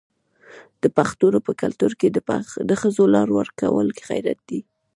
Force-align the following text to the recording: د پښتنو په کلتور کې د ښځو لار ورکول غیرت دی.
د 0.81 0.83
پښتنو 0.97 1.37
په 1.47 1.51
کلتور 1.61 1.91
کې 1.99 2.07
د 2.69 2.71
ښځو 2.81 3.03
لار 3.15 3.27
ورکول 3.39 3.87
غیرت 4.09 4.39
دی. 4.49 4.59